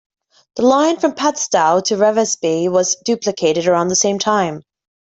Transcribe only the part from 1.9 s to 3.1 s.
Revesby was